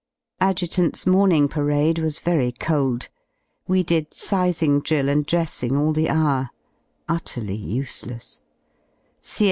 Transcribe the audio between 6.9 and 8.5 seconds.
utterly useless.